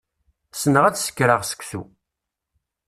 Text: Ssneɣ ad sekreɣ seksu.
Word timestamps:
Ssneɣ 0.53 0.83
ad 0.85 0.95
sekreɣ 0.97 1.41
seksu. 1.49 1.81